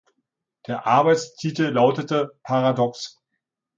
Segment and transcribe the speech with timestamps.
[0.65, 3.21] Der Arbeitstitel lautete „Paradox“.